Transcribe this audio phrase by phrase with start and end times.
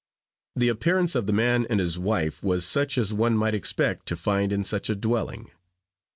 [0.55, 4.15] The appearance of the man and his wife was such as one might expect to
[4.17, 5.51] find in such a dwelling.